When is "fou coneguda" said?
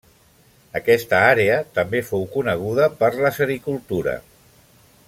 2.09-2.89